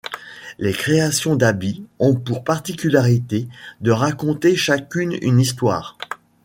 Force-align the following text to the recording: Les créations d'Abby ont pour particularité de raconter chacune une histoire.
Les 0.57 0.73
créations 0.73 1.35
d'Abby 1.35 1.83
ont 1.99 2.15
pour 2.15 2.43
particularité 2.43 3.47
de 3.81 3.91
raconter 3.91 4.55
chacune 4.55 5.15
une 5.21 5.39
histoire. 5.39 5.95